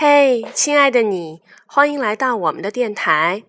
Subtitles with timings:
[0.00, 3.42] 嘿，亲爱的你，欢迎来到我们的电台。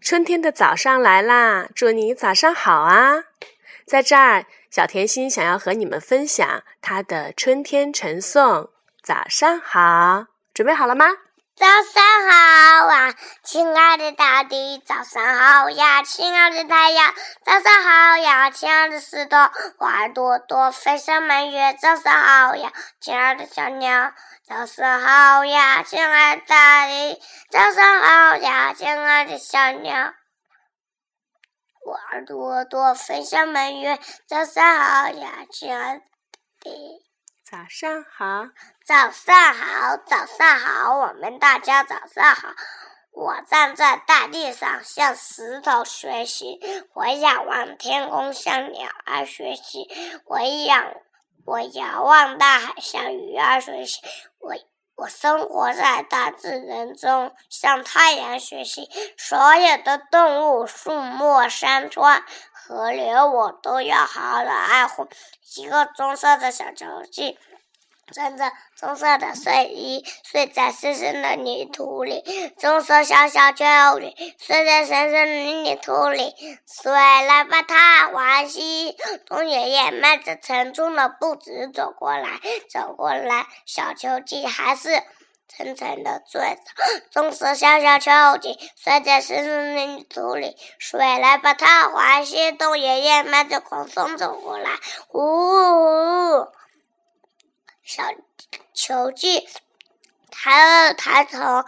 [0.00, 3.24] 春天的早上来啦，祝你早上好啊！
[3.84, 8.70] 在这儿，小甜心想要和你们分享她的春天晨颂。
[9.02, 11.06] 早上好，准备好了吗？
[11.54, 13.14] 早上好啊，
[13.44, 19.36] 亲爱的大地，早上好呀，亲爱的太阳，早上好呀，亲爱的石头，
[19.76, 24.12] 花儿朵朵飞向满月，早上好呀，亲爱的小鸟，
[24.44, 30.14] 早上好呀，亲爱的大地，早上好呀，亲爱的小鸟，
[31.84, 35.98] 花儿朵朵飞向满月，早上好呀，亲爱
[36.60, 37.11] 的。
[37.52, 38.48] 早上好，
[38.82, 42.48] 早上好，早上好，我们大家早上好。
[43.10, 46.58] 我站在大地上，向石头学习；
[46.94, 49.86] 我仰望天空，向鸟儿学习；
[50.24, 50.94] 我仰，
[51.44, 54.00] 我遥望大海，向鱼儿学习。
[54.38, 54.54] 我
[54.94, 58.88] 我生活在大自然中，向太阳学习。
[59.18, 62.24] 所有的动物、树木、山川、
[62.72, 65.06] 河流，我都要好好的爱护。
[65.56, 67.38] 一个棕色的小球鸡，
[68.14, 72.22] 穿着棕色的睡衣，睡在深深的泥土里。
[72.58, 76.34] 棕色小小球里，睡在深深的泥土里。
[76.66, 78.96] 睡来吧，它欢喜。
[79.26, 85.02] 冬爷爷迈着沉重的步子走过来，走过来，小球鸡还是。
[85.54, 86.72] 沉沉的睡着，
[87.10, 92.56] 总是小小球鸡睡在深深的泥土里，谁来把，它唤醒。
[92.56, 94.70] 冬爷爷迈着狂风走过来，
[95.10, 96.48] 呜，
[97.84, 98.02] 小
[98.72, 99.46] 球季
[100.30, 101.64] 抬了抬头，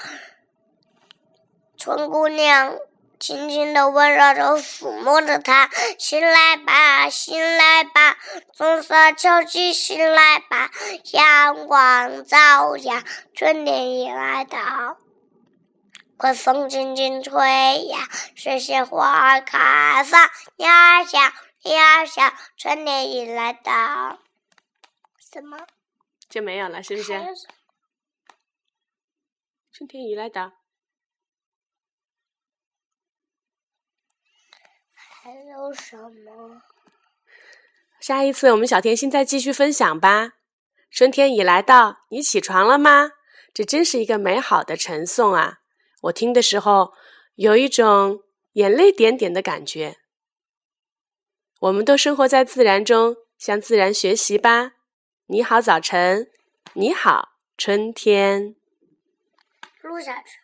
[1.76, 2.78] 春姑娘。
[3.25, 8.19] 轻轻的、温柔的抚摸着它，醒来吧，醒来吧，
[8.53, 10.70] 棕色秋季，醒来吧，
[11.14, 14.98] 阳光照耀，春天已来到，
[16.19, 21.19] 微风轻轻吹呀，水仙花儿开放，鸟儿叫，
[21.62, 24.19] 鸟儿叫，春天已来到。
[25.32, 25.56] 什么？
[26.28, 27.15] 就没有了，是不是？
[29.72, 30.53] 春天已来到。
[35.24, 36.60] 还有什么？
[37.98, 40.32] 下一次我们小甜心再继续分享吧。
[40.90, 43.12] 春天已来到，你起床了吗？
[43.54, 45.60] 这真是一个美好的晨诵啊！
[46.02, 46.92] 我听的时候
[47.36, 49.96] 有一种眼泪点点的感觉。
[51.60, 54.72] 我们都生活在自然中，向自然学习吧。
[55.28, 56.26] 你好，早晨；
[56.74, 58.56] 你好，春天。
[59.80, 60.44] 录下去。